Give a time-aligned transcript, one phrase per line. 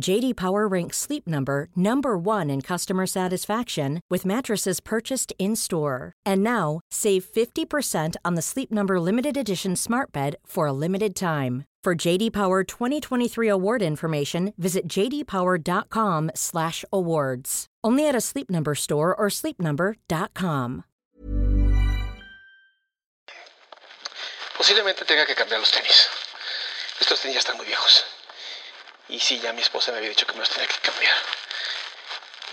[0.00, 6.12] JD Power ranks Sleep Number number 1 in customer satisfaction with mattresses purchased in-store.
[6.26, 11.14] And now, save 50% on the Sleep Number limited edition Smart Bed for a limited
[11.14, 11.64] time.
[11.82, 17.66] For JD Power 2023 award information, visit jdpower.com/awards.
[17.82, 20.84] Only at a Sleep Number store or sleepnumber.com.
[24.58, 26.10] Posiblemente tenga que cambiar los tenis.
[27.00, 28.04] Estos tenis ya están muy viejos.
[29.10, 31.16] Y sí, ya mi esposa me había dicho que me los tenía que cambiar.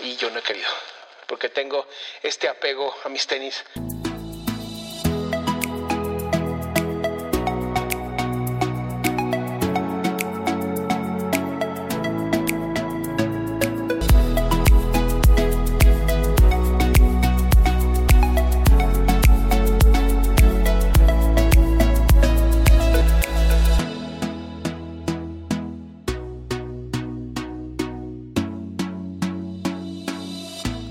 [0.00, 0.68] Y yo no he querido.
[1.26, 1.86] Porque tengo
[2.22, 3.64] este apego a mis tenis.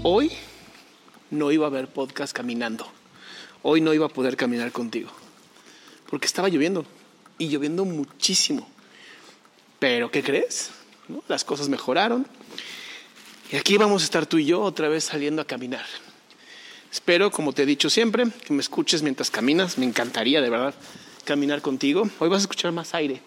[0.09, 0.31] Hoy
[1.31, 2.87] no iba a haber podcast caminando.
[3.61, 5.09] Hoy no iba a poder caminar contigo.
[6.09, 6.85] Porque estaba lloviendo.
[7.37, 8.69] Y lloviendo muchísimo.
[9.79, 10.69] Pero, ¿qué crees?
[11.09, 11.25] ¿No?
[11.27, 12.25] Las cosas mejoraron.
[13.51, 15.83] Y aquí vamos a estar tú y yo otra vez saliendo a caminar.
[16.89, 19.77] Espero, como te he dicho siempre, que me escuches mientras caminas.
[19.77, 20.73] Me encantaría, de verdad,
[21.25, 22.09] caminar contigo.
[22.19, 23.21] Hoy vas a escuchar más aire.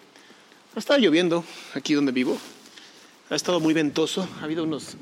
[0.75, 1.45] Ha estado lloviendo
[1.75, 2.39] aquí donde vivo.
[3.29, 4.27] Ha estado muy ventoso.
[4.41, 4.97] Ha habido unos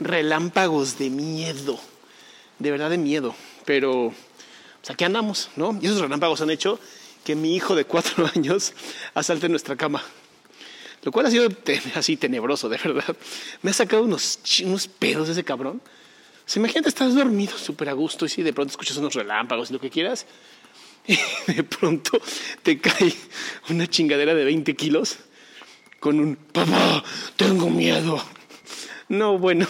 [0.00, 1.78] relámpagos de miedo,
[2.58, 3.34] de verdad de miedo,
[3.64, 4.12] pero
[4.80, 5.78] pues aquí andamos, ¿no?
[5.80, 6.80] Y esos relámpagos han hecho
[7.24, 8.72] que mi hijo de cuatro años
[9.14, 10.02] asalte nuestra cama,
[11.02, 11.48] lo cual ha sido
[11.94, 13.16] así tenebroso, de verdad.
[13.62, 15.80] Me ha sacado unos, unos pedos ese cabrón.
[15.84, 19.70] O sea, imagínate, estás dormido súper a gusto y si de pronto escuchas unos relámpagos
[19.70, 20.26] y lo que quieras,
[21.06, 21.16] y
[21.52, 22.20] de pronto
[22.62, 23.14] te cae
[23.68, 25.18] una chingadera de 20 kilos
[26.00, 27.04] con un papá,
[27.36, 28.22] tengo miedo.
[29.08, 29.66] No, bueno,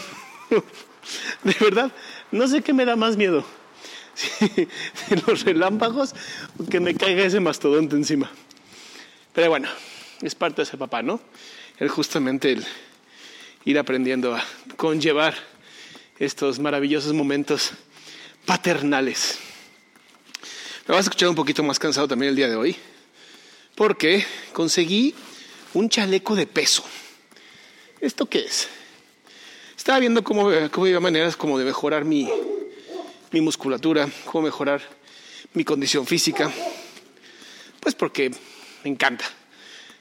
[1.44, 1.92] de verdad,
[2.30, 3.44] no sé qué me da más miedo.
[5.26, 6.14] los relámpagos
[6.58, 8.30] o que me caiga ese mastodonte encima.
[9.32, 9.68] Pero bueno,
[10.22, 11.20] es parte de ese papá, ¿no?
[11.78, 12.66] El justamente el
[13.64, 14.44] ir aprendiendo a
[14.76, 15.34] conllevar
[16.18, 17.72] estos maravillosos momentos
[18.44, 19.38] paternales.
[20.86, 22.76] Me vas a escuchar un poquito más cansado también el día de hoy,
[23.74, 25.14] porque conseguí
[25.72, 26.84] un chaleco de peso.
[28.00, 28.68] ¿Esto qué es?
[29.80, 32.28] Estaba viendo cómo, cómo había maneras como de mejorar mi,
[33.30, 34.82] mi musculatura, cómo mejorar
[35.54, 36.50] mi condición física.
[37.80, 38.30] Pues porque
[38.84, 39.24] me encanta.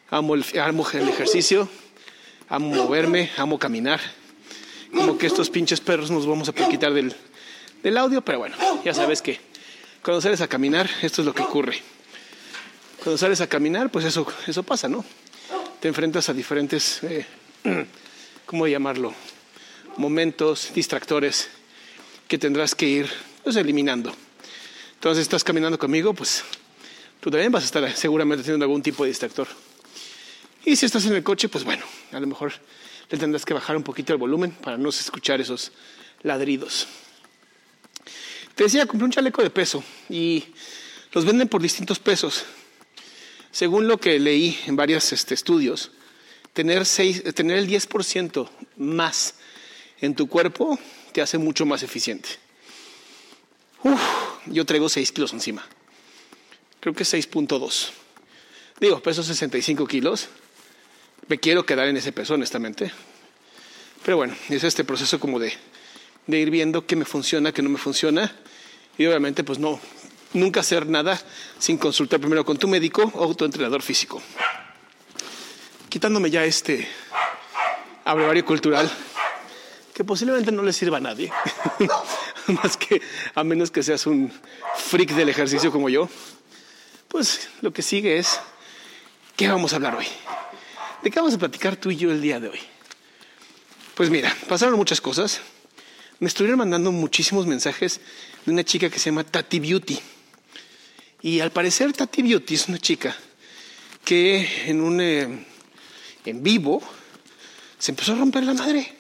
[0.09, 1.69] Amo el, amo el ejercicio,
[2.50, 4.01] amo moverme, amo caminar.
[4.94, 7.16] Como que estos pinches perros nos vamos a quitar del,
[7.81, 9.40] del audio, pero bueno, ya sabes que
[10.03, 11.81] cuando sales a caminar, esto es lo que ocurre.
[13.01, 15.06] Cuando sales a caminar, pues eso, eso pasa, ¿no?
[15.79, 17.25] Te enfrentas a diferentes, eh,
[18.46, 19.13] ¿cómo llamarlo?
[19.99, 21.49] Momentos, distractores
[22.27, 23.09] que tendrás que ir
[23.43, 24.15] pues, eliminando.
[24.93, 26.43] Entonces, estás caminando conmigo, pues
[27.19, 29.47] tú también vas a estar seguramente teniendo algún tipo de distractor.
[30.63, 32.53] Y si estás en el coche, pues bueno, a lo mejor
[33.09, 35.73] le tendrás que bajar un poquito el volumen para no escuchar esos
[36.23, 36.87] ladridos.
[38.55, 40.45] Te decía, compré un chaleco de peso y
[41.11, 42.45] los venden por distintos pesos.
[43.52, 45.91] Según lo que leí en varios este, estudios,
[46.53, 49.35] tener, seis, tener el 10% más
[50.01, 50.79] en tu cuerpo
[51.11, 52.29] te hace mucho más eficiente.
[53.84, 54.01] Uf,
[54.46, 55.66] yo traigo 6 kilos encima.
[56.79, 57.90] Creo que 6.2.
[58.79, 60.29] Digo, peso 65 kilos.
[61.28, 62.91] Me quiero quedar en ese peso, honestamente.
[64.03, 65.53] Pero bueno, es este proceso como de,
[66.28, 68.34] de ir viendo qué me funciona, qué no me funciona.
[68.97, 69.79] Y obviamente, pues no,
[70.34, 71.19] nunca hacer nada
[71.57, 74.22] sin consultar primero con tu médico o tu entrenador físico.
[75.90, 76.87] quitándome ya este
[78.05, 78.90] abrevario cultural
[79.99, 81.29] que posiblemente no le sirva a nadie,
[82.47, 83.01] más que
[83.35, 84.31] a menos que seas un
[84.78, 86.07] freak del ejercicio como yo,
[87.09, 88.40] pues lo que sigue es,
[89.35, 90.05] ¿qué vamos a hablar hoy?
[91.03, 92.59] ¿De qué vamos a platicar tú y yo el día de hoy?
[93.93, 95.41] Pues mira, pasaron muchas cosas.
[96.22, 97.99] Me estuvieron mandando muchísimos mensajes
[98.45, 99.99] de una chica que se llama Tati Beauty.
[101.23, 103.13] Y al parecer Tati Beauty es una chica
[104.05, 105.45] que en un eh,
[106.23, 106.81] en vivo
[107.78, 108.98] se empezó a romper la madre.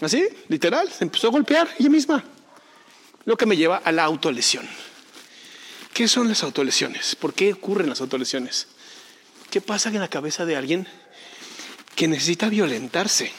[0.00, 2.24] Así, literal, empezó a golpear ella misma.
[3.26, 4.66] Lo que me lleva a la autolesión.
[5.92, 7.16] ¿Qué son las autolesiones?
[7.16, 8.68] ¿Por qué ocurren las autolesiones?
[9.50, 10.86] ¿Qué pasa en la cabeza de alguien
[11.94, 13.32] que necesita violentarse?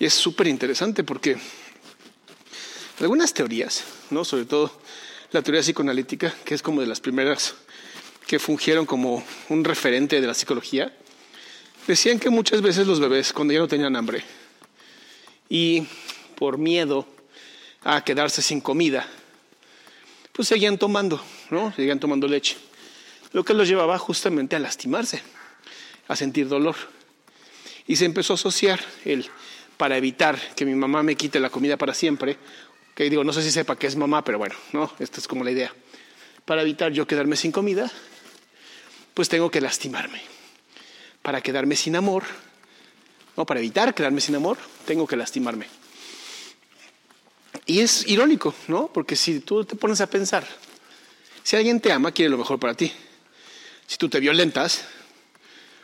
[0.00, 1.36] Y es súper interesante porque
[3.00, 4.24] algunas teorías, ¿no?
[4.24, 4.80] sobre todo
[5.30, 7.54] la teoría psicoanalítica, que es como de las primeras
[8.26, 10.92] que fungieron como un referente de la psicología,
[11.86, 14.24] decían que muchas veces los bebés, cuando ya no tenían hambre
[15.48, 15.86] y
[16.36, 17.06] por miedo
[17.82, 19.06] a quedarse sin comida,
[20.32, 21.72] pues seguían tomando, ¿no?
[21.72, 22.56] Seguían tomando leche.
[23.32, 25.22] Lo que los llevaba justamente a lastimarse,
[26.06, 26.76] a sentir dolor.
[27.86, 29.28] Y se empezó a asociar el
[29.76, 32.36] para evitar que mi mamá me quite la comida para siempre,
[32.94, 35.44] que digo, no sé si sepa qué es mamá, pero bueno, no, esta es como
[35.44, 35.72] la idea.
[36.44, 37.90] Para evitar yo quedarme sin comida,
[39.14, 40.20] pues tengo que lastimarme.
[41.22, 42.24] Para quedarme sin amor,
[43.38, 45.68] no, para evitar quedarme sin amor, tengo que lastimarme.
[47.66, 48.88] Y es irónico, ¿no?
[48.88, 50.44] Porque si tú te pones a pensar,
[51.44, 52.90] si alguien te ama, quiere lo mejor para ti.
[53.86, 54.86] Si tú te violentas,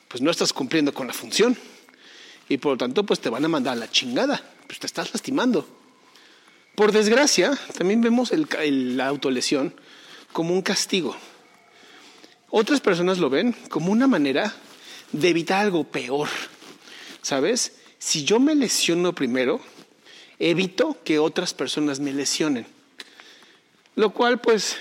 [0.09, 1.57] pues no estás cumpliendo con la función.
[2.49, 4.43] Y por lo tanto, pues te van a mandar a la chingada.
[4.67, 5.65] Pues te estás lastimando.
[6.75, 9.73] Por desgracia, también vemos la autolesión
[10.33, 11.17] como un castigo.
[12.51, 14.53] Otras personas lo ven como una manera
[15.13, 16.29] de evitar algo peor.
[17.25, 17.73] ¿Sabes?
[17.99, 19.59] Si yo me lesiono primero,
[20.39, 22.67] evito que otras personas me lesionen.
[23.97, 24.77] Lo cual pues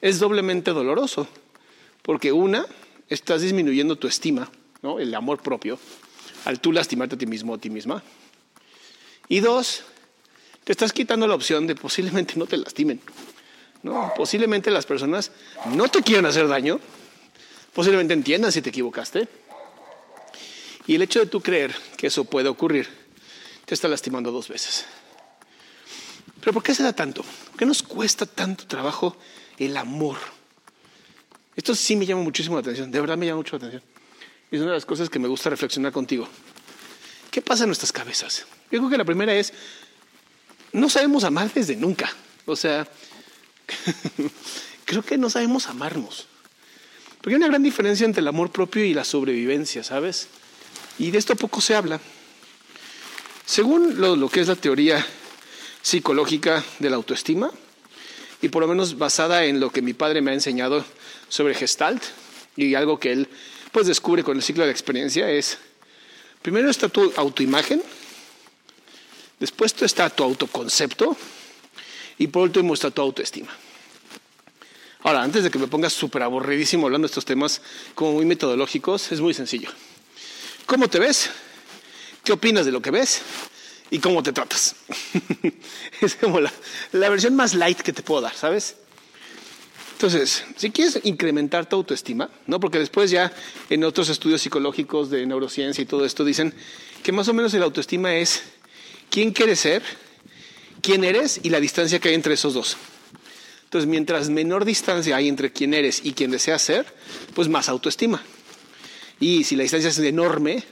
[0.00, 1.28] es doblemente doloroso,
[2.00, 2.64] porque una,
[3.10, 5.00] estás disminuyendo tu estima, ¿no?
[5.00, 5.78] el amor propio,
[6.46, 8.02] al tú lastimarte a ti mismo o a ti misma.
[9.28, 9.82] Y dos,
[10.64, 13.02] te estás quitando la opción de posiblemente no te lastimen.
[13.82, 15.30] No, posiblemente las personas
[15.74, 16.80] no te quieran hacer daño,
[17.74, 19.28] posiblemente entiendan si te equivocaste.
[20.90, 22.88] Y el hecho de tú creer que eso puede ocurrir
[23.64, 24.86] te está lastimando dos veces.
[26.40, 27.22] Pero ¿por qué se da tanto?
[27.22, 29.16] ¿Por qué nos cuesta tanto trabajo
[29.56, 30.16] el amor?
[31.54, 33.84] Esto sí me llama muchísimo la atención, de verdad me llama mucho la atención.
[34.50, 36.28] Es una de las cosas que me gusta reflexionar contigo.
[37.30, 38.44] ¿Qué pasa en nuestras cabezas?
[38.72, 39.52] Yo creo que la primera es,
[40.72, 42.12] no sabemos amar desde nunca.
[42.46, 42.84] O sea,
[44.84, 46.26] creo que no sabemos amarnos.
[47.18, 50.26] Porque hay una gran diferencia entre el amor propio y la sobrevivencia, ¿sabes?
[51.00, 51.98] Y de esto poco se habla.
[53.46, 55.04] Según lo, que es la teoría
[55.80, 57.50] psicológica de la autoestima,
[58.42, 60.84] y por lo menos basada en lo que mi padre me ha enseñado
[61.30, 62.02] sobre Gestalt,
[62.54, 63.28] y algo que él
[63.72, 65.56] pues descubre con el ciclo de la experiencia, es,
[66.42, 67.82] primero está tu autoimagen,
[69.38, 71.16] después está tu autoconcepto,
[72.18, 73.56] y por último está tu autoestima.
[75.02, 77.62] Ahora, antes de que me pongas súper aburridísimo hablando de estos temas
[77.94, 79.70] como muy metodológicos, es muy sencillo.
[80.70, 81.30] ¿Cómo te ves?
[82.22, 83.22] qué opinas de lo que ves
[83.90, 84.76] y cómo te tratas.
[86.00, 86.52] es como la,
[86.92, 88.76] versión más light que te puedo dar, ¿sabes?
[89.94, 92.60] Entonces, si quieres incrementar tu autoestima, ¿no?
[92.60, 93.32] Porque después ya
[93.68, 96.54] en otros estudios psicológicos de neurociencia y todo esto dicen
[97.02, 98.42] que más o menos el autoestima es
[99.10, 99.82] quién quieres ser,
[100.80, 102.76] quién eres y la distancia que hay entre esos dos.
[103.64, 106.86] Entonces, mientras menor distancia hay entre quién eres y quién deseas ser,
[107.34, 108.22] pues más autoestima.
[109.20, 110.64] Y si la distancia es enorme,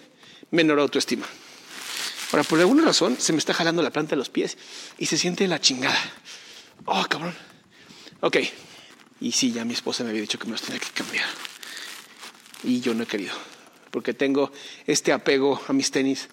[0.50, 1.26] menor autoestima.
[2.32, 4.58] Ahora, por alguna razón, se me está jalando la planta de los pies
[4.98, 5.98] y se siente la chingada.
[6.84, 7.34] Oh, cabrón.
[8.20, 8.38] Ok.
[9.20, 11.26] Y sí, ya mi esposa me había dicho que me los tenía que cambiar.
[12.64, 13.34] Y yo no he querido.
[13.90, 14.52] Porque tengo
[14.86, 16.28] este apego a mis tenis,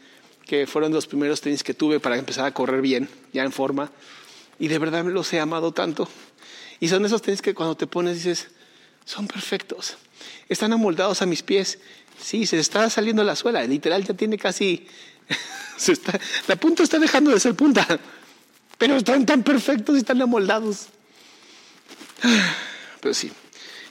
[0.45, 3.91] que fueron los primeros tenis que tuve para empezar a correr bien, ya en forma.
[4.59, 6.07] Y de verdad me los he amado tanto.
[6.79, 8.49] Y son esos tenis que cuando te pones dices,
[9.05, 9.97] son perfectos.
[10.49, 11.79] Están amoldados a mis pies
[12.21, 13.63] Sí, se está saliendo la suela.
[13.63, 14.87] Literal ya tiene casi...
[15.77, 17.99] se está, la punta está dejando de ser punta.
[18.77, 20.87] Pero están tan perfectos y están amoldados.
[23.01, 23.31] Pero sí,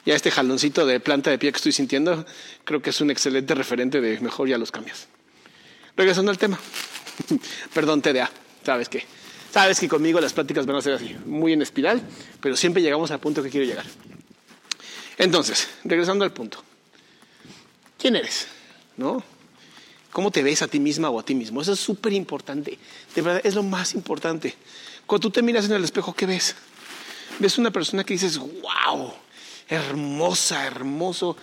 [0.04, 2.26] ya este jaloncito de planta de pie que estoy sintiendo,
[2.64, 5.06] creo que es un excelente referente de mejor ya los cambios.
[5.96, 6.58] Regresando al tema.
[7.74, 8.30] Perdón, TDA.
[8.64, 9.04] Sabes que,
[9.52, 12.02] sabes que conmigo las pláticas van a ser así, muy en espiral,
[12.40, 13.84] pero siempre llegamos al punto que quiero llegar.
[15.18, 16.62] Entonces, regresando al punto.
[17.98, 18.48] ¿Quién eres?
[18.96, 19.22] ¿no?
[20.10, 21.60] ¿Cómo te ves a ti misma o a ti mismo?
[21.60, 22.78] Eso es súper importante.
[23.14, 24.54] De verdad, es lo más importante.
[25.06, 26.54] Cuando tú te miras en el espejo, ¿qué ves?
[27.38, 29.12] Ves una persona que dices, wow,
[29.68, 31.36] hermosa, hermoso.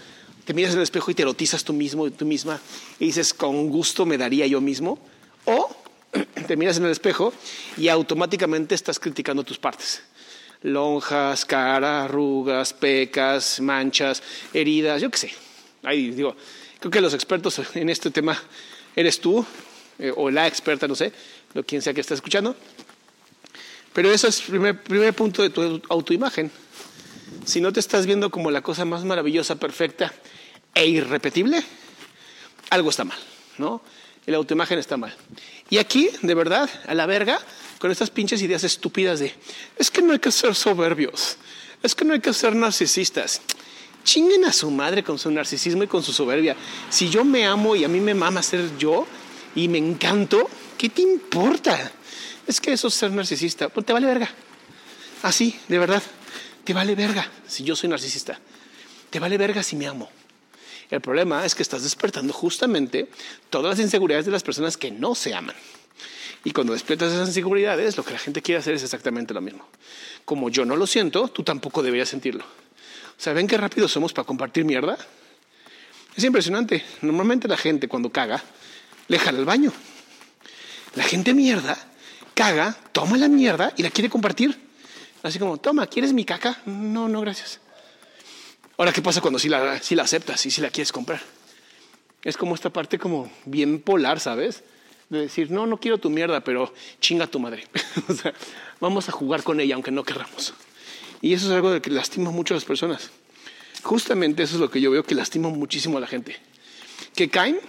[0.45, 2.59] Te miras en el espejo y te erotizas tú mismo, tú misma,
[2.97, 4.99] y dices, con gusto me daría yo mismo.
[5.45, 5.69] O
[6.47, 7.33] te miras en el espejo
[7.77, 10.01] y automáticamente estás criticando tus partes.
[10.63, 14.21] Lonjas, cara, arrugas, pecas, manchas,
[14.53, 15.33] heridas, yo qué sé.
[15.83, 16.35] Ahí digo,
[16.79, 18.41] creo que los expertos en este tema
[18.95, 19.45] eres tú
[19.97, 21.11] eh, o la experta, no sé,
[21.53, 22.55] lo quien sea que esté escuchando.
[23.93, 26.51] Pero eso es el primer, primer punto de tu autoimagen.
[27.45, 30.13] Si no te estás viendo como la cosa más maravillosa, perfecta
[30.73, 31.63] e irrepetible,
[32.69, 33.19] algo está mal,
[33.57, 33.81] ¿no?
[34.25, 35.15] La autoimagen está mal.
[35.69, 37.39] Y aquí, de verdad, a la verga,
[37.79, 39.33] con estas pinches ideas estúpidas de,
[39.77, 41.37] es que no hay que ser soberbios,
[41.81, 43.41] es que no hay que ser narcisistas.
[44.03, 46.55] Chinguen a su madre con su narcisismo y con su soberbia.
[46.89, 49.05] Si yo me amo y a mí me mama ser yo
[49.55, 51.91] y me encanto, ¿qué te importa?
[52.47, 53.69] Es que eso es ser narcisista.
[53.69, 54.29] Pues te vale verga.
[55.23, 56.01] Así, de verdad.
[56.63, 58.39] Te vale verga si yo soy narcisista.
[59.09, 60.09] Te vale verga si me amo.
[60.91, 63.09] El problema es que estás despertando justamente
[63.49, 65.55] todas las inseguridades de las personas que no se aman.
[66.43, 69.65] Y cuando despiertas esas inseguridades, lo que la gente quiere hacer es exactamente lo mismo.
[70.25, 72.43] Como yo no lo siento, tú tampoco deberías sentirlo.
[73.17, 74.97] ¿Saben qué rápido somos para compartir mierda?
[76.15, 76.83] Es impresionante.
[77.01, 78.43] Normalmente la gente cuando caga,
[79.07, 79.71] le jala al baño.
[80.95, 81.77] La gente mierda
[82.33, 84.57] caga, toma la mierda y la quiere compartir.
[85.23, 86.59] Así como, toma, ¿quieres mi caca?
[86.65, 87.59] No, no, gracias.
[88.81, 91.21] Ahora, ¿qué pasa cuando si la, aceptas y si la quieres comprar?
[92.23, 94.63] Es como esta parte como bien polar, ¿sabes?
[95.07, 97.67] De decir, no, no quiero tu mierda, pero chinga tu madre.
[98.09, 98.33] o sea,
[98.79, 100.55] vamos a jugar con ella aunque no querramos.
[101.21, 103.11] Y eso es algo de que lastima mucho a las personas.
[103.83, 106.37] Justamente eso es lo que yo veo que lastima muchísimo a la gente.
[107.13, 107.59] Que caen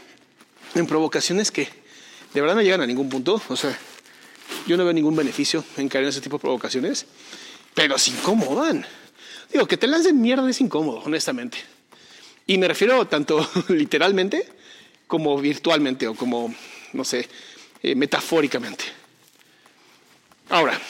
[0.75, 1.69] en provocaciones que
[2.33, 3.39] de verdad no llegan a ningún punto.
[3.51, 3.79] O sea,
[4.67, 7.05] yo no veo ningún beneficio en caer en ese tipo de provocaciones,
[7.75, 8.87] pero se incomodan.
[9.53, 11.59] Digo, que te lancen mierda es incómodo, honestamente.
[12.47, 14.49] Y me refiero tanto literalmente
[15.07, 16.55] como virtualmente o como,
[16.95, 17.29] no sé,
[17.83, 18.85] eh, metafóricamente.
[20.49, 20.81] Ahora,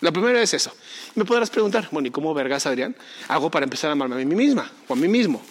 [0.00, 0.72] la primera es eso.
[1.14, 2.96] Me podrás preguntar, bueno, ¿y cómo vergas, Adrián,
[3.28, 5.42] hago para empezar a amarme a mí misma o a mí mismo?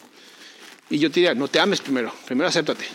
[0.89, 2.86] Y yo te diría, no te ames primero, primero acéptate.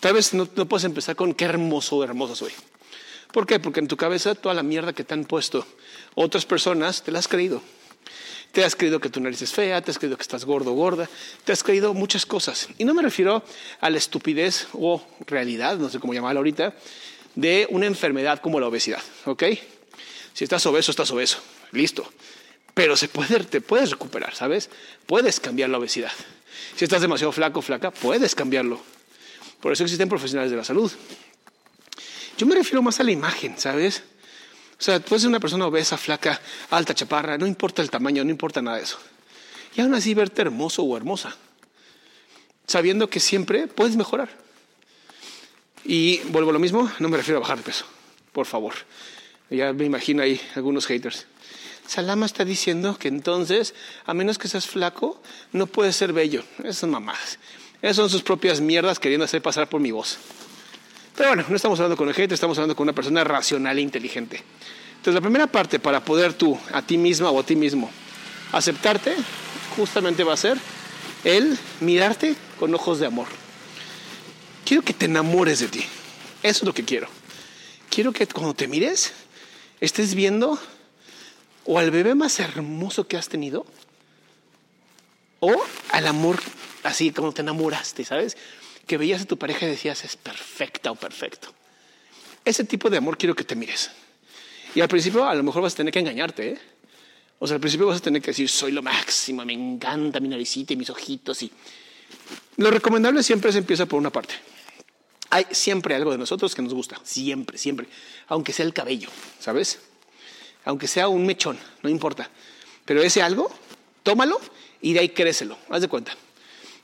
[0.00, 2.52] Tal vez no, no puedes empezar con qué hermoso o hermosa soy.
[3.32, 3.60] ¿Por qué?
[3.60, 5.66] Porque en tu cabeza toda la mierda que te han puesto
[6.14, 7.62] otras personas te la has creído.
[8.52, 10.74] Te has creído que tu nariz es fea, te has creído que estás gordo o
[10.74, 11.08] gorda,
[11.44, 12.68] te has creído muchas cosas.
[12.78, 13.42] Y no me refiero
[13.80, 16.74] a la estupidez o realidad, no sé cómo llamarla ahorita,
[17.34, 19.44] de una enfermedad como la obesidad, ¿ok?
[20.32, 21.38] Si estás obeso, estás obeso,
[21.72, 22.10] listo.
[22.74, 24.70] Pero se puede, te puedes recuperar, ¿sabes?
[25.06, 26.12] Puedes cambiar la obesidad.
[26.76, 28.80] Si estás demasiado flaco flaca, puedes cambiarlo.
[29.60, 30.92] Por eso existen profesionales de la salud.
[32.36, 34.02] Yo me refiero más a la imagen, ¿sabes?
[34.78, 36.40] O sea, puedes ser una persona obesa, flaca,
[36.70, 38.98] alta, chaparra, no importa el tamaño, no importa nada de eso.
[39.74, 41.34] Y aún así verte hermoso o hermosa,
[42.66, 44.28] sabiendo que siempre puedes mejorar.
[45.84, 47.86] Y vuelvo a lo mismo, no me refiero a bajar de peso,
[48.32, 48.74] por favor.
[49.50, 51.26] Ya me imagino ahí algunos haters.
[51.86, 56.44] Salama está diciendo que entonces, a menos que seas flaco, no puedes ser bello.
[56.58, 57.38] Esas son mamadas.
[57.80, 60.18] Esas son sus propias mierdas queriendo hacer pasar por mi voz.
[61.16, 63.80] Pero bueno, no estamos hablando con el hater, estamos hablando con una persona racional e
[63.80, 64.42] inteligente.
[64.90, 67.90] Entonces, la primera parte para poder tú, a ti misma o a ti mismo,
[68.52, 69.14] aceptarte,
[69.76, 70.58] justamente va a ser
[71.24, 73.28] el mirarte con ojos de amor.
[74.64, 75.80] Quiero que te enamores de ti.
[76.42, 77.08] Eso es lo que quiero.
[77.88, 79.12] Quiero que cuando te mires,
[79.80, 80.58] estés viendo
[81.64, 83.66] o al bebé más hermoso que has tenido,
[85.40, 85.54] o
[85.90, 86.40] al amor
[86.82, 88.36] así como te enamoraste, ¿sabes?
[88.86, 91.48] Que veías a tu pareja y decías, es perfecta o perfecto.
[92.44, 93.90] Ese tipo de amor quiero que te mires.
[94.74, 96.58] Y al principio a lo mejor vas a tener que engañarte, ¿eh?
[97.38, 100.28] O sea, al principio vas a tener que decir, soy lo máximo, me encanta mi
[100.28, 101.42] naricita y mis ojitos.
[101.42, 101.50] Y
[102.56, 104.34] lo recomendable siempre se empieza por una parte.
[105.30, 107.88] Hay siempre algo de nosotros que nos gusta, siempre, siempre,
[108.28, 109.80] aunque sea el cabello, ¿sabes?
[110.64, 112.30] Aunque sea un mechón, no importa.
[112.84, 113.50] Pero ese algo,
[114.02, 114.40] tómalo
[114.80, 116.16] y de ahí crécelo, haz de cuenta.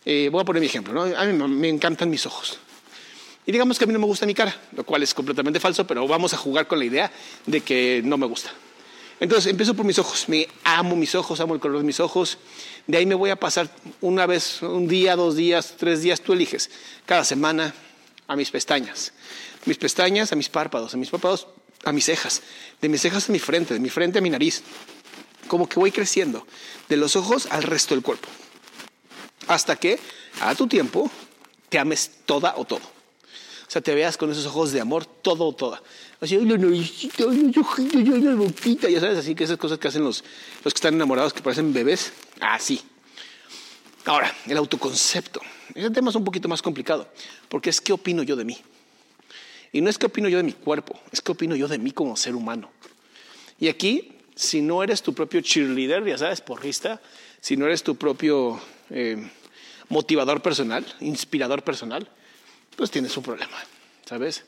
[0.05, 1.17] Eh, voy a poner mi ejemplo, ¿no?
[1.17, 2.59] A mí me encantan mis ojos.
[3.45, 5.87] Y digamos que a mí no me gusta mi cara, lo cual es completamente falso,
[5.87, 7.11] pero vamos a jugar con la idea
[7.47, 8.51] de que no me gusta.
[9.19, 12.39] Entonces empiezo por mis ojos, me amo mis ojos, amo el color de mis ojos.
[12.87, 13.69] De ahí me voy a pasar
[14.01, 16.71] una vez, un día, dos días, tres días, tú eliges,
[17.07, 17.75] cada semana
[18.27, 19.13] a mis pestañas.
[19.65, 21.47] Mis pestañas a mis párpados, a mis párpados
[21.85, 22.43] a mis cejas,
[22.81, 24.63] de mis cejas a mi frente, de mi frente a mi nariz.
[25.49, 26.47] Como que voy creciendo,
[26.89, 28.29] de los ojos al resto del cuerpo.
[29.49, 29.99] Hasta que,
[30.41, 31.11] a tu tiempo,
[31.69, 32.81] te ames toda o todo.
[32.81, 35.83] O sea, te veas con esos ojos de amor, todo o toda.
[36.21, 40.23] Así, la naricita, la boquita, ya sabes, así que esas cosas que hacen los,
[40.63, 42.83] los que están enamorados, que parecen bebés, así.
[44.05, 45.41] Ahora, el autoconcepto.
[45.75, 47.09] Ese tema es un poquito más complicado,
[47.49, 48.59] porque es qué opino yo de mí.
[49.73, 51.93] Y no es qué opino yo de mi cuerpo, es qué opino yo de mí
[51.93, 52.71] como ser humano.
[53.59, 57.01] Y aquí, si no eres tu propio cheerleader, ya sabes, porrista,
[57.41, 58.61] si no eres tu propio
[58.93, 59.31] eh,
[59.89, 62.09] motivador personal, inspirador personal,
[62.77, 63.57] pues tienes un problema,
[64.05, 64.45] ¿sabes?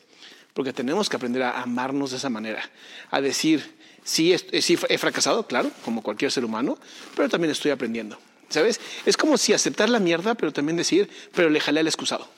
[0.53, 2.63] Porque tenemos que aprender a amarnos de esa manera,
[3.11, 3.75] a decir,
[4.05, 6.79] sí, sí he fracasado, claro, como cualquier ser humano,
[7.17, 8.19] pero también estoy aprendiendo.
[8.49, 8.81] ¿Sabes?
[9.05, 12.29] Es como si aceptar la mierda, pero también decir, pero le jalé al excusado.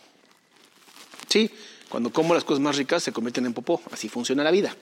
[1.28, 1.50] Sí,
[1.88, 3.82] cuando como las cosas más ricas se convierten en popó.
[3.90, 4.74] Así funciona la vida.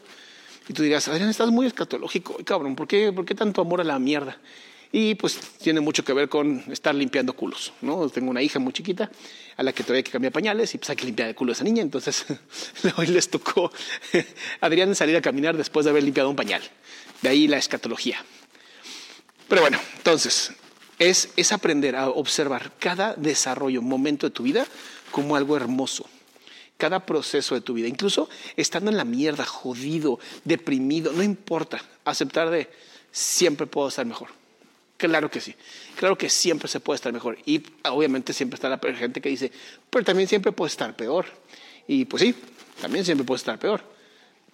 [0.69, 2.37] Y tú dirás, Adrián, estás muy escatológico.
[2.45, 4.39] Cabrón, ¿por qué, ¿por qué tanto amor a la mierda?
[4.97, 8.09] Y pues tiene mucho que ver con estar limpiando culos, ¿no?
[8.09, 9.11] Tengo una hija muy chiquita
[9.57, 11.51] a la que todavía hay que cambiar pañales y pues hay que limpiar el culo
[11.51, 11.83] a esa niña.
[11.83, 12.25] Entonces
[12.97, 13.73] hoy les tocó
[14.61, 16.63] a Adrián salir a caminar después de haber limpiado un pañal.
[17.23, 18.25] De ahí la escatología.
[19.49, 20.53] Pero bueno, entonces,
[21.01, 24.65] es, es aprender a observar cada desarrollo, momento de tu vida
[25.11, 26.09] como algo hermoso
[26.77, 32.51] cada proceso de tu vida, incluso estando en la mierda, jodido, deprimido, no importa, aceptar
[32.51, 32.69] de
[33.11, 34.44] siempre puedo estar mejor.
[34.97, 35.55] Claro que sí,
[35.97, 37.39] claro que siempre se puede estar mejor.
[37.45, 39.51] Y obviamente siempre está la gente que dice,
[39.91, 41.27] pero también siempre puede estar peor.
[41.87, 42.35] Y pues sí,
[42.81, 43.83] también siempre puede estar peor.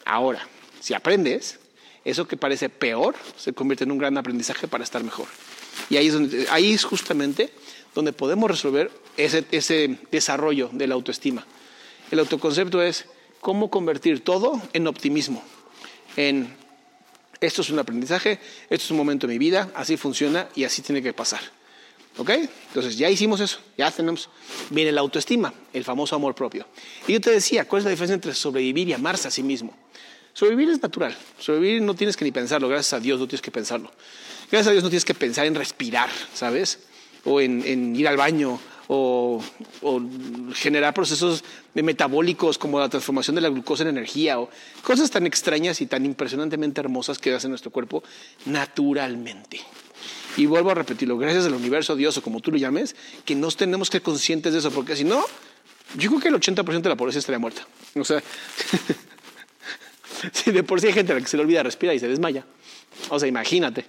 [0.04, 0.46] Ahora,
[0.80, 1.60] si aprendes,
[2.04, 5.26] eso que parece peor se convierte en un gran aprendizaje para estar mejor.
[5.90, 7.52] Y ahí es, justamente
[7.94, 11.46] donde podemos resolver ese, ese desarrollo de la autoestima.
[12.10, 13.06] El autoconcepto es
[13.40, 15.42] cómo convertir todo en optimismo,
[16.16, 16.56] en
[17.40, 20.82] esto es un aprendizaje, esto es un momento de mi vida, así funciona y así
[20.82, 21.40] tiene que pasar.
[22.18, 22.30] ¿Ok?
[22.68, 24.28] Entonces ya hicimos eso, ya tenemos.
[24.70, 26.66] Viene la autoestima, el famoso amor propio.
[27.06, 29.74] Y yo te decía, ¿cuál es la diferencia entre sobrevivir y amarse a sí mismo?
[30.32, 31.16] Sobrevivir es natural.
[31.38, 33.90] Sobrevivir no tienes que ni pensarlo, gracias a Dios no tienes que pensarlo.
[34.50, 36.80] Gracias a Dios no tienes que pensar en respirar, ¿sabes?
[37.24, 38.60] O en, en ir al baño
[38.92, 39.40] o,
[40.54, 44.50] generar procesos metabólicos como la transformación de la glucosa en energía o
[44.82, 48.02] cosas tan extrañas y tan impresionantemente hermosas que hace nuestro cuerpo
[48.46, 49.60] naturalmente.
[50.36, 53.56] Y vuelvo a repetirlo, gracias al universo, Dios o como tú lo llames, que nos
[53.56, 55.24] tenemos que ser conscientes de eso, porque si no,
[55.96, 57.66] yo creo que el 80% de la población estaría muerta.
[57.94, 58.20] O sea,
[60.32, 62.08] si de por sí hay gente a la que se le olvida respirar y se
[62.08, 62.44] desmaya.
[63.08, 63.84] O sea, imagínate.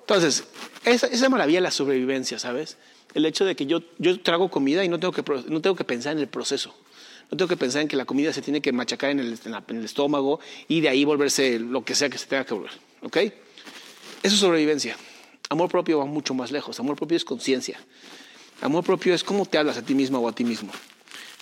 [0.00, 0.44] Entonces,
[0.84, 2.78] esa, esa maravilla de la sobrevivencia, ¿sabes?
[3.14, 5.84] El hecho de que yo, yo trago comida y no tengo, que, no tengo que
[5.84, 6.74] pensar en el proceso.
[7.30, 10.40] No tengo que pensar en que la comida se tiene que machacar en el, estómago
[10.66, 12.72] y de ahí volverse lo que sea que se tenga que volver.
[13.02, 13.16] ¿Ok?
[13.16, 14.96] Eso es sobrevivencia.
[15.48, 16.80] Amor propio va mucho más lejos.
[16.80, 17.80] Amor propio es conciencia.
[18.60, 20.72] Amor propio es cómo te hablas a ti mismo o a ti mismo.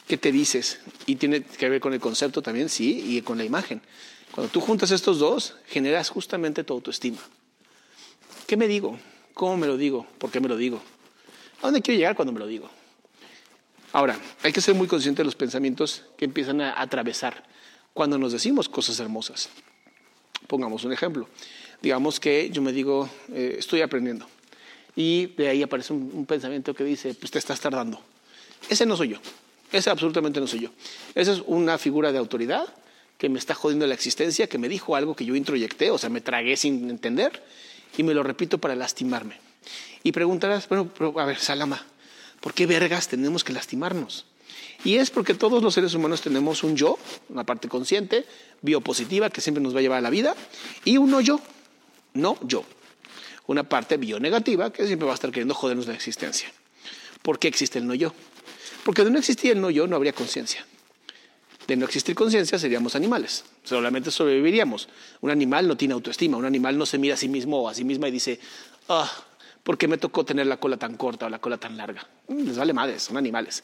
[0.06, 0.80] ¿Qué te dices?
[1.06, 3.82] Y tiene que ver con el concepto también, sí, y con la imagen.
[4.32, 7.18] Cuando tú juntas estos dos, generas justamente tu autoestima.
[8.46, 8.98] ¿Qué me digo?
[9.34, 10.06] ¿Cómo me lo digo?
[10.18, 10.80] ¿Por qué me lo digo?
[11.58, 12.70] ¿A dónde quiero llegar cuando me lo digo?
[13.92, 17.44] Ahora, hay que ser muy consciente de los pensamientos que empiezan a atravesar
[17.94, 19.48] cuando nos decimos cosas hermosas.
[20.46, 21.28] Pongamos un ejemplo.
[21.82, 24.26] Digamos que yo me digo, eh, estoy aprendiendo.
[24.94, 28.00] Y de ahí aparece un, pensamiento que dice, pues te estás tardando.
[28.68, 29.18] Ese no soy yo.
[29.72, 30.70] Ese absolutamente no soy yo.
[31.14, 32.66] Esa es una figura de autoridad
[33.16, 36.08] que me está jodiendo la existencia, que me dijo algo que yo introyecté, o sea,
[36.08, 37.42] me tragué sin entender,
[37.96, 39.47] y me lo repito para lastimarme.
[40.02, 41.84] Y preguntarás, bueno, a ver, Salama,
[42.40, 44.26] ¿por qué vergas tenemos que lastimarnos?
[44.84, 48.24] Y es porque todos los seres humanos tenemos un yo, una parte consciente,
[48.62, 50.36] biopositiva, que siempre nos va a llevar a la vida,
[50.84, 51.40] y un no yo,
[52.14, 52.64] no yo.
[53.46, 56.52] Una parte bionegativa, que siempre va a estar queriendo jodernos la existencia.
[57.22, 58.12] ¿Por qué existe el no yo?
[58.84, 60.64] Porque de no existir el no yo no habría conciencia.
[61.66, 64.88] De no existir conciencia seríamos animales, solamente sobreviviríamos.
[65.20, 67.74] Un animal no tiene autoestima, un animal no se mira a sí mismo o a
[67.74, 68.40] sí misma y dice,
[68.88, 69.10] ah,
[69.68, 72.08] ¿por qué me tocó tener la cola tan corta o la cola tan larga?
[72.28, 73.62] Mm, les vale madres, son animales.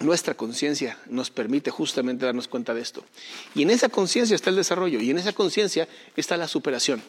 [0.00, 3.02] Nuestra conciencia nos permite justamente darnos cuenta de esto.
[3.54, 7.02] Y en esa conciencia está el desarrollo y en esa conciencia está la superación.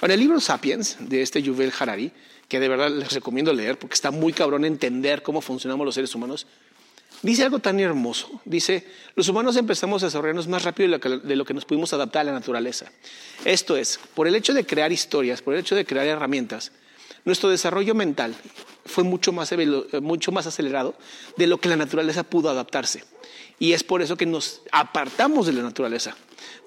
[0.00, 2.12] Ahora, el libro Sapiens de este Yuval Harari,
[2.48, 6.14] que de verdad les recomiendo leer porque está muy cabrón entender cómo funcionamos los seres
[6.14, 6.46] humanos,
[7.20, 8.40] dice algo tan hermoso.
[8.44, 8.86] Dice,
[9.16, 12.32] los humanos empezamos a desarrollarnos más rápido de lo que nos pudimos adaptar a la
[12.32, 12.92] naturaleza.
[13.44, 16.70] Esto es, por el hecho de crear historias, por el hecho de crear herramientas,
[17.24, 18.34] nuestro desarrollo mental
[18.84, 19.54] fue mucho más,
[20.00, 20.94] mucho más acelerado
[21.36, 23.04] de lo que la naturaleza pudo adaptarse.
[23.58, 26.16] Y es por eso que nos apartamos de la naturaleza,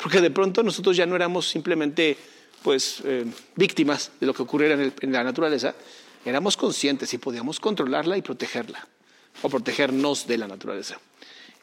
[0.02, 2.18] porque de pronto nosotros ya no éramos simplemente
[2.64, 5.76] pues, eh, víctimas de lo que ocurriera en, la naturaleza,
[6.24, 8.88] éramos conscientes y podíamos controlarla y protegerla.
[9.42, 10.98] o protegernos de la naturaleza.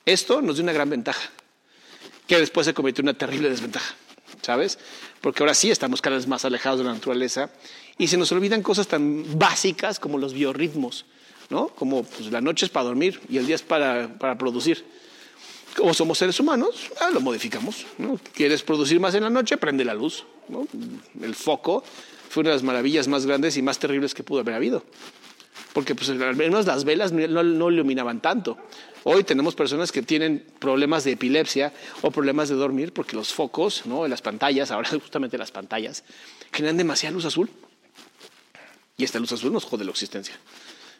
[0.04, 1.30] Esto nos dio una gran ventaja,
[2.26, 3.94] que después se convirtió en una terrible desventaja,
[4.42, 4.78] ¿sabes?
[5.22, 7.50] Porque ahora sí estamos cada vez más alejados de la naturaleza
[8.02, 11.04] y se nos olvidan cosas tan básicas como los biorritmos,
[11.50, 11.68] ¿no?
[11.68, 14.84] Como pues, la noche es para dormir y el día es para, para producir.
[15.76, 17.86] Como somos seres humanos, ah, lo modificamos.
[17.98, 18.18] ¿no?
[18.34, 19.56] ¿Quieres producir más en la noche?
[19.56, 20.24] Prende la luz.
[20.48, 20.66] ¿no?
[21.22, 21.84] El foco
[22.28, 24.82] fue una de las maravillas más grandes y más terribles que pudo haber habido.
[25.72, 28.58] Porque pues, al menos las velas no, no iluminaban tanto.
[29.04, 33.86] Hoy tenemos personas que tienen problemas de epilepsia o problemas de dormir porque los focos,
[33.86, 34.08] ¿no?
[34.08, 36.02] las pantallas, ahora justamente las pantallas,
[36.50, 37.48] generan demasiada luz azul.
[38.96, 40.34] Y esta luz azul nos jode la existencia.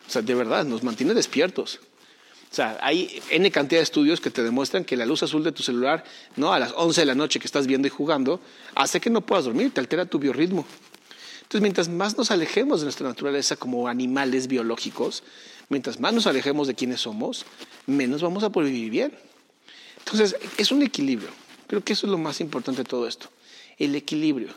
[0.06, 1.80] O sea, de verdad, nos mantiene despiertos.
[2.50, 5.52] O sea, hay N cantidad de estudios que te demuestran que la luz azul de
[5.52, 6.04] tu celular,
[6.36, 6.52] ¿no?
[6.52, 8.40] a las 11 de la noche que estás viendo y jugando,
[8.74, 10.66] hace que no puedas dormir, te altera tu biorritmo.
[11.40, 15.22] Entonces, mientras más nos alejemos de nuestra naturaleza como animales biológicos,
[15.70, 17.46] mientras más nos alejemos de quienes somos,
[17.86, 19.18] menos vamos a poder vivir bien.
[19.98, 21.30] Entonces, es un equilibrio.
[21.68, 23.28] Creo que eso es lo más importante de todo esto.
[23.78, 24.48] El equilibrio.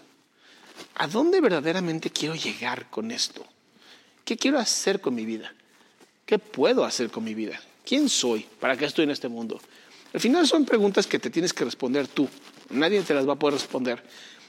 [0.96, 3.46] ¿A dónde verdaderamente quiero llegar con esto?
[4.24, 5.54] ¿Qué quiero hacer con mi vida?
[6.26, 7.60] ¿Qué puedo hacer con mi vida?
[7.86, 8.46] ¿Quién soy?
[8.60, 9.60] ¿Para qué estoy en este mundo?
[10.14, 12.28] Al final son preguntas que te tienes que responder tú.
[12.70, 14.04] Nadie te las va a poder responder.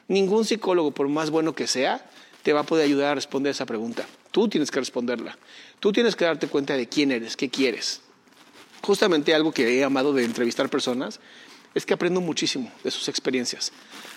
[0.09, 2.09] Ningún psicólogo, por más bueno que sea,
[2.43, 4.07] te va a poder ayudar a responder esa pregunta.
[4.31, 5.37] Tú tienes que responderla.
[5.81, 8.01] Tú tienes que darte cuenta de quién eres, qué quieres.
[8.83, 11.19] Justamente algo que he amado de entrevistar personas
[11.77, 13.71] es que aprendo muchísimo de sus experiencias.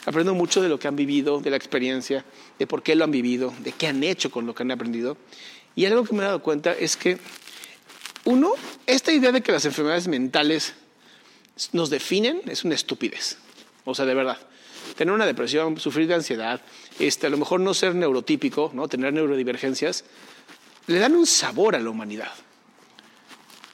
[0.06, 2.24] Aprendo mucho de lo que han vivido, de la experiencia,
[2.58, 5.18] de por qué lo han vivido, de qué han hecho con lo que han aprendido.
[5.76, 7.18] Y algo que me he dado cuenta es que
[8.24, 8.54] uno,
[8.86, 10.74] esta idea de que las enfermedades mentales
[11.74, 13.38] nos definen es una estupidez.
[13.84, 14.38] O sea, de verdad.
[14.96, 16.62] Tener una depresión, sufrir de ansiedad,
[16.98, 18.88] este, a lo mejor no ser neurotípico, ¿no?
[18.88, 20.06] tener neurodivergencias,
[20.88, 22.32] le dan un sabor a la humanidad.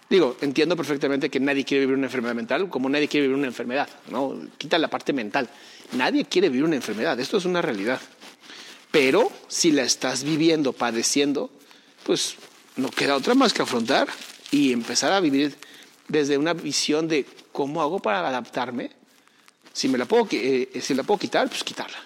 [0.10, 3.48] Digo, entiendo perfectamente que nadie quiere vivir una enfermedad mental, como nadie quiere vivir una
[3.48, 4.40] enfermedad, ¿no?
[4.58, 5.50] Quita la parte mental.
[5.94, 8.00] Nadie quiere vivir una enfermedad, esto es una realidad.
[8.92, 11.50] Pero si la estás viviendo, padeciendo,
[12.04, 12.36] pues
[12.76, 14.08] no queda otra más que afrontar
[14.52, 15.56] y empezar a vivir
[16.08, 18.92] desde una visión de cómo hago para adaptarme.
[19.74, 21.98] Si me la puedo, eh, si la puedo quitar, pues quitarla.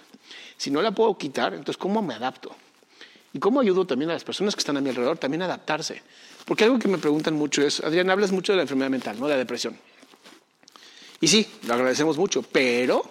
[0.58, 2.56] Si no la puedo quitar, entonces ¿cómo me adapto?
[3.34, 6.02] Y cómo ayudo también a las personas que están a mi alrededor también a adaptarse.
[6.50, 9.28] Porque algo que me preguntan mucho es, Adrián, hablas mucho de la enfermedad mental, ¿no?
[9.28, 9.78] De la depresión.
[11.22, 13.04] Y sí, lo agradecemos mucho, pero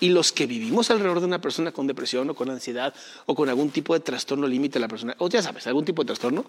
[0.00, 2.94] y los que vivimos alrededor de una persona con depresión o con ansiedad
[3.26, 6.02] o con algún tipo de trastorno límite de la persona, o ya sabes, algún tipo
[6.04, 6.46] de trastorno,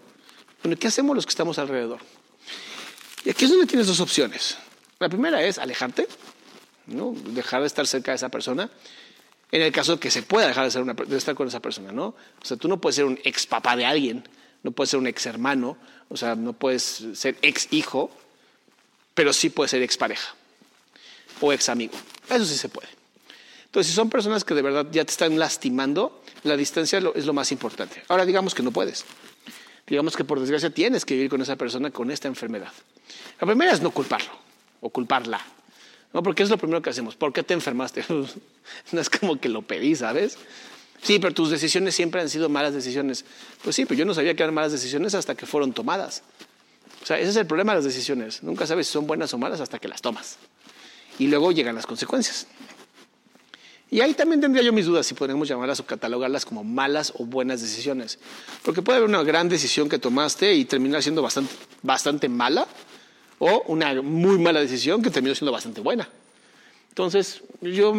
[0.64, 2.00] bueno, ¿qué hacemos los que estamos alrededor?
[3.26, 4.58] Y aquí es donde tienes dos opciones.
[5.00, 6.08] La primera es alejarte,
[6.88, 7.14] ¿no?
[7.14, 8.70] dejar de estar cerca de esa persona.
[9.52, 12.06] En el caso que se pueda dejar de, de estar con esa persona, ¿no?
[12.06, 14.24] O sea, tú no puedes ser un ex papá de alguien,
[14.64, 15.78] no puedes ser un ex hermano,
[16.10, 18.12] o sea, no puedes ser ex hijo,
[19.14, 20.34] pero sí puedes ser ex pareja
[21.42, 21.94] o ex amigo.
[22.30, 22.90] Eso sí se puede.
[23.66, 27.34] Entonces, si son personas que de verdad ya te están lastimando, la distancia es lo
[27.34, 28.04] más importante.
[28.08, 29.06] Ahora digamos que no puedes
[29.88, 32.72] digamos que por desgracia tienes que vivir con esa persona con esta enfermedad.
[33.40, 34.32] La primera es no culparlo
[34.82, 35.42] o culparla.
[36.14, 36.24] ¿no?
[36.24, 37.16] Porque es lo primero que hacemos.
[37.16, 38.06] ¿Por qué te enfermaste?
[38.92, 40.38] no es como que lo pedí, ¿sabes?
[41.04, 43.26] Sí, pero tus decisiones siempre han sido malas decisiones.
[43.62, 46.24] Pues sí, pero yo no sabía que eran malas decisiones hasta que fueron tomadas.
[47.02, 48.42] O sea, ese es el problema de las decisiones.
[48.42, 50.38] Nunca sabes si son buenas o malas hasta que las tomas.
[51.20, 52.48] Y luego llegan las consecuencias.
[53.92, 57.26] Y ahí también tendría yo mis dudas si podemos llamarlas o catalogarlas como malas o
[57.26, 58.18] buenas decisiones.
[58.64, 62.66] Porque puede haber una gran decisión que tomaste y terminar siendo bastante, bastante mala,
[63.40, 66.10] o una muy mala decisión que terminó siendo bastante buena.
[66.94, 67.92] Entonces, yo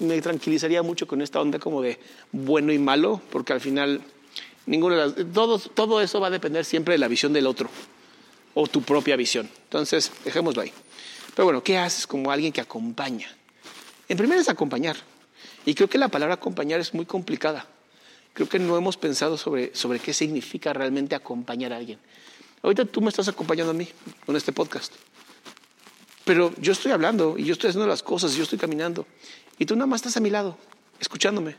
[0.00, 2.00] me, tranquilizaría mucho con esta onda como de
[2.32, 4.02] bueno y malo, porque al final
[4.66, 7.70] ninguna de las, todo, todo eso va a depender siempre de la visión del otro
[8.54, 9.48] o tu propia visión.
[9.66, 10.72] Entonces, dejémoslo ahí.
[11.36, 13.28] Pero bueno, ¿qué haces como alguien que acompaña?
[14.08, 14.96] En primer es acompañar.
[15.64, 17.68] Y creo que la palabra acompañar es muy complicada.
[18.32, 22.00] Creo que no hemos pensado sobre, sobre qué significa realmente acompañar a alguien.
[22.60, 23.88] Ahorita tú me estás acompañando a mí
[24.26, 24.92] con este podcast.
[26.24, 29.06] Pero yo estoy hablando y yo estoy haciendo las cosas y yo estoy caminando.
[29.58, 30.56] Y tú nada más estás a mi lado,
[31.00, 31.56] escuchándome.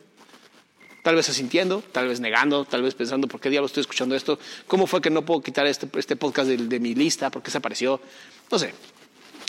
[1.04, 4.40] Tal vez asintiendo, tal vez negando, tal vez pensando, ¿por qué diablos estoy escuchando esto?
[4.68, 7.30] ¿Cómo fue que no puedo quitar este, este podcast de, mi lista?
[7.30, 8.00] ¿Por qué se apareció?
[8.50, 8.74] No sé,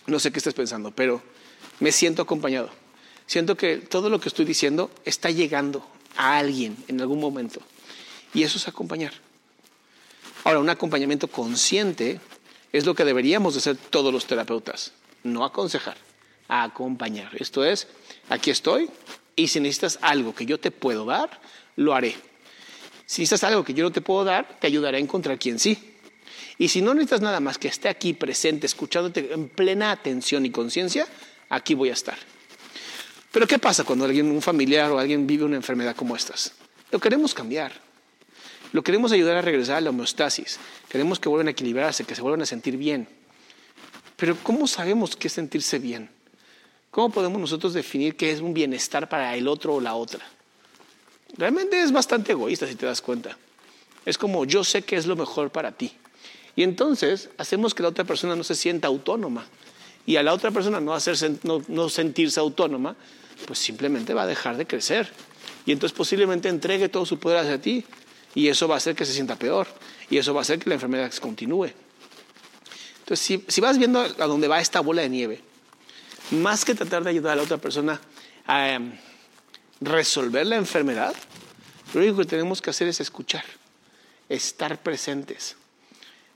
[0.07, 1.23] no sé qué estés pensando, pero
[1.79, 2.71] me siento acompañado.
[3.27, 7.61] Siento que todo lo que estoy diciendo está llegando a alguien en algún momento.
[8.35, 9.13] Y eso es acompañar.
[10.43, 12.21] Ahora, un acompañamiento consciente
[12.73, 14.93] es lo que deberíamos de hacer todos los terapeutas.
[15.25, 15.97] No aconsejar,
[16.49, 17.33] acompañar.
[17.35, 17.89] Esto es,
[18.29, 18.89] aquí estoy
[19.37, 21.41] y si necesitas algo que yo te puedo dar,
[21.77, 22.15] lo haré.
[23.07, 25.97] Si necesitas algo que yo no te puedo dar, te ayudaré a encontrar quien sí.
[26.57, 30.51] Y si no necesitas nada más que esté aquí presente, escuchándote en plena atención y
[30.51, 31.07] conciencia,
[31.49, 32.17] aquí voy a estar.
[33.33, 36.53] Pero ¿qué pasa cuando alguien, un familiar o alguien vive una enfermedad como estas?
[36.93, 37.73] Lo queremos cambiar.
[38.73, 40.59] Lo queremos ayudar a regresar a la homeostasis.
[40.89, 43.09] Queremos que vuelvan a equilibrarse, que se vuelvan a sentir bien.
[44.25, 46.09] Pero ¿cómo sabemos qué es sentirse bien?
[46.91, 50.25] ¿Cómo podemos nosotros definir qué es un bienestar para el otro o la otra?
[51.37, 53.37] Realmente es bastante egoísta si te das cuenta.
[54.07, 55.93] Es como yo sé qué es lo mejor para ti.
[56.57, 59.45] Y entonces hacemos que la otra persona no se sienta autónoma.
[60.07, 62.97] Y a la otra persona no, hacer, no, sentirse autónoma,
[63.47, 65.13] pues simplemente va a dejar de crecer.
[65.67, 67.85] Y entonces posiblemente entregue todo su poder hacia ti.
[68.35, 69.67] Y eso va a hacer que se sienta peor.
[70.09, 71.84] Y eso va a hacer que la enfermedad continúe.
[73.05, 75.43] Entonces, si, vas viendo a dónde va esta bola de nieve,
[76.31, 78.01] más que tratar de ayudar a la otra persona
[78.47, 78.93] a em,
[79.83, 81.15] resolver la enfermedad,
[81.93, 83.45] lo único que tenemos que hacer es escuchar,
[84.31, 85.55] estar presentes.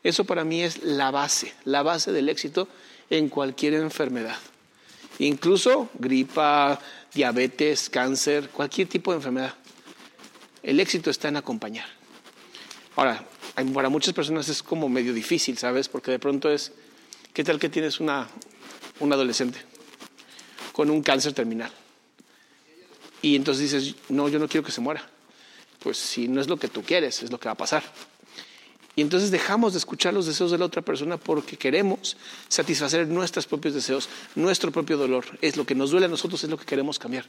[0.03, 2.69] Eso para mí es la base, la base del éxito
[3.09, 4.37] en cualquier enfermedad.
[5.21, 6.79] Incluso gripa,
[7.15, 9.55] diabetes, cáncer, cualquier tipo de enfermedad.
[10.63, 11.89] El éxito está en acompañar.
[12.95, 13.25] Ahora,
[13.67, 15.89] para muchas personas es como medio difícil, ¿sabes?
[15.89, 16.73] Porque de pronto es,
[17.33, 18.29] ¿qué tal que tienes una,
[19.01, 19.59] un adolescente
[20.73, 21.73] con un cáncer terminal?
[23.21, 25.09] Y entonces dices, no, yo no quiero que se muera.
[25.81, 27.83] Pues si no es lo que tú quieres, es lo que va a pasar.
[28.99, 32.17] Y entonces dejamos de escuchar los deseos de la otra persona porque queremos
[32.49, 35.25] satisfacer nuestros propios deseos, nuestro propio dolor.
[35.41, 37.27] Es lo que nos duele a nosotros, es lo que queremos cambiar.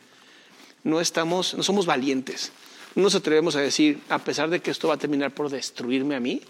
[0.83, 2.51] No estamos, no somos valientes.
[2.95, 6.15] No nos atrevemos a decir, a pesar de que esto va a terminar por destruirme
[6.15, 6.41] a mí,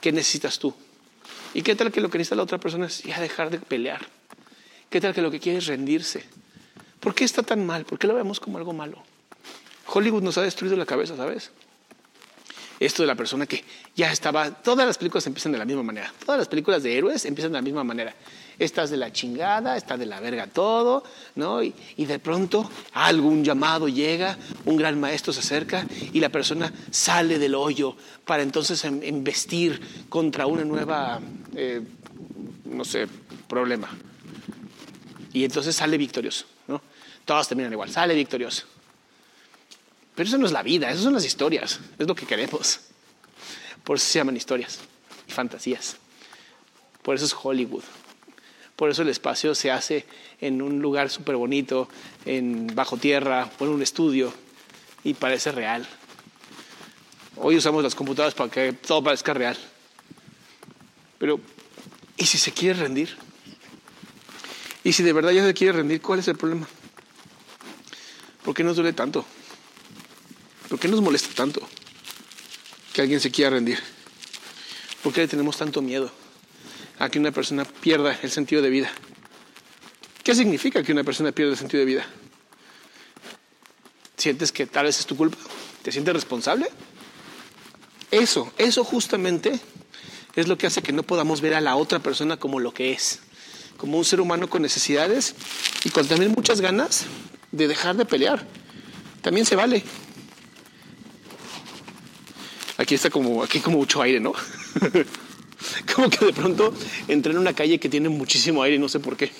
[0.00, 0.74] ¿qué necesitas tú?
[1.54, 4.06] ¿Y qué tal que lo que necesita la otra persona es ya dejar de pelear?
[4.90, 6.24] ¿Qué tal que lo que quiere es rendirse?
[7.00, 7.84] ¿Por qué está tan mal?
[7.84, 9.02] ¿Por qué lo vemos como algo malo?
[9.86, 11.50] Hollywood nos ha destruido la cabeza, ¿sabes?
[12.78, 16.12] Esto de la persona que ya estaba, todas las películas empiezan de la misma manera,
[16.24, 18.14] todas las películas de héroes empiezan de la misma manera.
[18.58, 21.62] Estás de la chingada, está de la verga todo, ¿no?
[21.62, 27.38] Y, de pronto algún llamado llega, un gran maestro se acerca y la persona sale
[27.38, 31.20] del hoyo para entonces investir em, contra una nueva,
[31.54, 31.82] eh,
[32.64, 33.06] no sé,
[33.46, 33.88] problema.
[35.34, 36.80] Y entonces sale victorioso, ¿no?
[37.26, 38.64] Todos terminan igual, sale victorioso.
[40.16, 42.80] Pero eso no es la vida, eso son las historias, es lo que queremos.
[43.84, 44.80] Por eso se llaman historias
[45.28, 45.98] y fantasías.
[47.02, 47.84] Por eso es Hollywood.
[48.76, 50.06] Por eso el espacio se hace
[50.40, 51.88] en un lugar súper bonito,
[52.24, 54.32] en bajo tierra, o en un estudio,
[55.04, 55.86] y parece real.
[57.36, 59.56] Hoy usamos las computadoras para que todo parezca real.
[61.18, 61.40] Pero,
[62.16, 63.16] ¿y si se quiere rendir?
[64.82, 66.66] ¿Y si de verdad ya se quiere rendir, cuál es el problema?
[68.42, 69.26] ¿Por qué nos duele tanto?
[70.68, 71.60] ¿Por qué nos molesta tanto
[72.92, 73.78] que alguien se quiera rendir?
[75.02, 76.10] ¿Por qué le tenemos tanto miedo
[76.98, 78.90] a que una persona pierda el sentido de vida?
[80.24, 82.06] ¿Qué significa que una persona pierda el sentido de vida?
[84.16, 85.38] ¿Sientes que tal vez es tu culpa?
[85.82, 86.68] ¿Te sientes responsable?
[88.10, 89.60] Eso, eso justamente
[90.34, 92.90] es lo que hace que no podamos ver a la otra persona como lo que
[92.92, 93.20] es,
[93.76, 95.36] como un ser humano con necesidades
[95.84, 97.04] y con también muchas ganas
[97.52, 98.44] de dejar de pelear.
[99.22, 99.84] También se vale.
[102.86, 104.32] Aquí está como, aquí como mucho aire, ¿no?
[105.92, 106.72] como que de pronto
[107.08, 109.32] entré en una calle que tiene muchísimo aire y no sé por qué.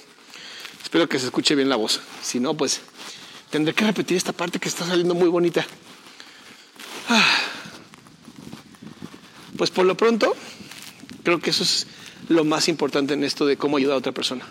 [0.82, 2.00] Espero que se escuche bien la voz.
[2.20, 2.80] Si no, pues
[3.48, 5.64] tendré que repetir esta parte que está saliendo muy bonita.
[7.08, 7.38] Ah.
[9.56, 10.34] Pues por lo pronto,
[11.22, 11.86] creo que eso es
[12.28, 14.44] lo más importante en esto de cómo ayudar a otra persona.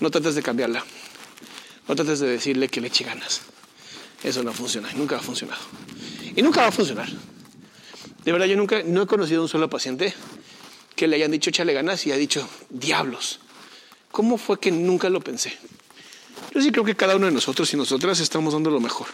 [0.00, 0.84] No trates de cambiarla.
[1.86, 3.42] No trates de decirle que le eche ganas.
[4.24, 5.62] Eso no funciona, nunca ha funcionado.
[6.34, 7.08] Y nunca va a funcionar.
[8.24, 10.14] De verdad, yo nunca no he conocido un solo paciente
[10.96, 13.40] que le hayan dicho échale ganas y ha dicho diablos.
[14.10, 15.56] ¿Cómo fue que nunca lo pensé?
[16.54, 19.08] Yo sí creo que cada uno de nosotros y nosotras estamos dando lo mejor.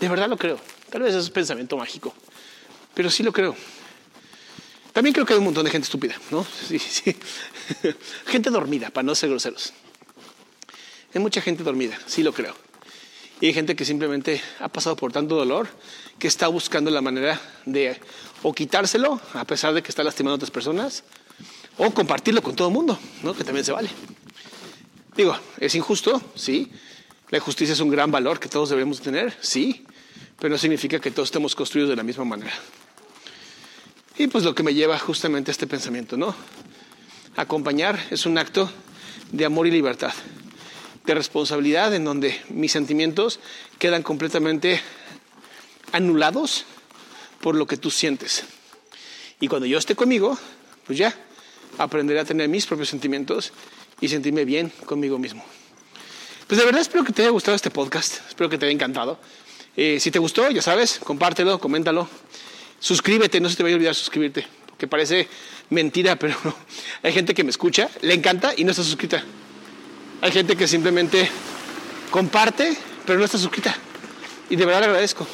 [0.00, 0.58] De verdad lo creo.
[0.90, 2.14] Tal vez es pensamiento mágico,
[2.94, 3.54] pero sí lo creo.
[4.92, 6.46] También creo que hay un montón de gente estúpida, ¿no?
[6.68, 7.14] Sí, sí.
[8.26, 9.72] gente dormida, para no ser groseros.
[11.14, 12.54] Hay mucha gente dormida, sí lo creo.
[13.40, 15.68] Y hay gente que simplemente ha pasado por tanto dolor
[16.18, 18.00] que está buscando la manera de
[18.42, 21.04] o quitárselo, a pesar de que está lastimando a otras personas,
[21.76, 23.34] o compartirlo con todo el mundo, ¿no?
[23.34, 23.90] que también se vale.
[25.16, 26.20] Digo, ¿es injusto?
[26.34, 26.70] Sí.
[27.30, 29.36] ¿La justicia es un gran valor que todos debemos tener?
[29.40, 29.84] Sí.
[30.38, 32.52] Pero no significa que todos estemos construidos de la misma manera.
[34.16, 36.34] Y pues lo que me lleva justamente a este pensamiento, ¿no?
[37.36, 38.70] Acompañar es un acto
[39.30, 40.12] de amor y libertad
[41.08, 43.40] de responsabilidad en donde mis sentimientos
[43.78, 44.80] quedan completamente
[45.92, 46.66] anulados
[47.40, 48.44] por lo que tú sientes.
[49.40, 50.38] Y cuando yo esté conmigo,
[50.86, 51.16] pues ya,
[51.78, 53.52] aprenderé a tener mis propios sentimientos
[54.02, 55.42] y sentirme bien conmigo mismo.
[56.46, 59.18] Pues de verdad espero que te haya gustado este podcast, espero que te haya encantado.
[59.76, 62.06] Eh, si te gustó, ya sabes, compártelo, coméntalo,
[62.80, 65.26] suscríbete, no se te vaya a olvidar suscribirte, que parece
[65.70, 66.36] mentira, pero
[67.02, 69.24] hay gente que me escucha, le encanta y no está suscrita.
[70.20, 71.30] Hay gente que simplemente
[72.10, 72.76] comparte,
[73.06, 73.76] pero no está suscrita.
[74.50, 75.24] Y de verdad le agradezco.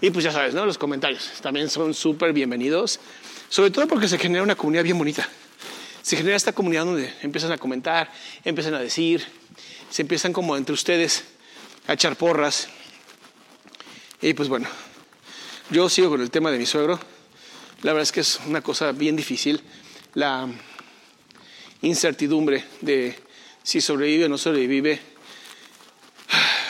[0.00, 0.64] Y pues ya sabes, ¿no?
[0.64, 3.00] Los comentarios también son súper bienvenidos,
[3.48, 5.28] sobre todo porque se genera una comunidad bien bonita.
[6.00, 8.12] Se genera esta comunidad donde empiezan a comentar,
[8.44, 9.26] empiezan a decir,
[9.90, 11.24] se empiezan como entre ustedes
[11.88, 12.68] a echar porras.
[14.20, 14.68] Y pues bueno,
[15.70, 17.00] yo sigo con el tema de mi suegro.
[17.82, 19.60] La verdad es que es una cosa bien difícil.
[20.14, 20.48] La
[21.80, 23.31] incertidumbre de
[23.62, 25.00] si sobrevive o no sobrevive.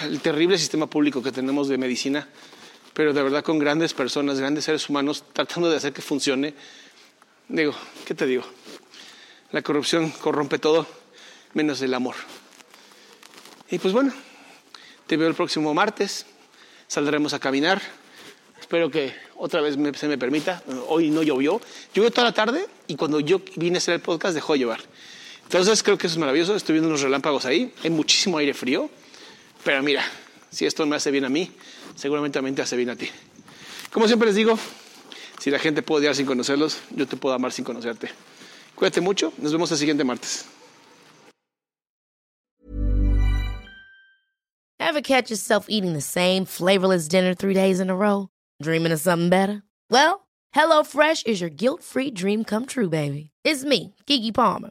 [0.04, 2.28] El terrible sistema público que tenemos de medicina,
[2.92, 6.54] pero de verdad con grandes personas, grandes seres humanos, tratando de hacer que funcione.
[7.48, 7.74] Digo,
[8.04, 8.44] ¿qué te digo?
[9.52, 10.86] La corrupción corrompe todo,
[11.54, 12.16] menos el amor.
[13.70, 14.12] Y pues bueno,
[15.06, 16.26] te veo el próximo martes.
[16.88, 17.80] Saldremos a caminar.
[18.60, 20.62] Espero que otra vez se me permita.
[20.88, 21.60] Hoy no llovió.
[21.94, 24.80] Llovió toda la tarde y cuando yo vine a hacer el podcast dejó de llover.
[25.52, 26.56] Entonces creo que eso es maravilloso.
[26.56, 27.74] Estoy viendo unos relámpagos ahí.
[27.84, 28.88] Hay muchísimo aire frío.
[29.62, 30.02] Pero mira,
[30.50, 31.50] si esto me hace bien a mí,
[31.94, 33.10] seguramente también te hace bien a ti.
[33.92, 34.58] Como siempre les digo,
[35.38, 38.08] si la gente puede odiar sin conocerlos, yo te puedo amar sin conocerte.
[38.74, 39.34] Cuídate mucho.
[39.36, 40.46] Nos vemos el siguiente martes.
[44.80, 48.30] Ever catch yourself eating the same flavorless dinner three days in a row?
[48.62, 49.62] Dreaming of something better?
[49.90, 53.32] Well, HelloFresh is your guilt-free dream come true, baby.
[53.44, 54.70] It's me, Kiki Palmer.